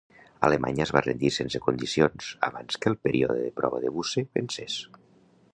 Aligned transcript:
Alemanya 0.47 0.83
es 0.87 0.93
va 0.95 1.03
rendir 1.07 1.31
sense 1.35 1.61
condicions 1.67 2.31
abans 2.49 2.81
que 2.87 2.91
el 2.93 2.99
període 3.09 3.39
de 3.45 3.55
prova 3.63 3.83
de 3.85 3.97
Busse 3.99 4.29
vencés. 4.41 4.83